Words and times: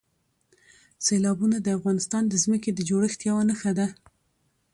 سیلابونه 1.05 1.57
د 1.61 1.67
افغانستان 1.77 2.23
د 2.27 2.33
ځمکې 2.43 2.71
د 2.73 2.79
جوړښت 2.89 3.19
یوه 3.29 3.43
نښه 3.49 3.71
ده. 3.79 3.87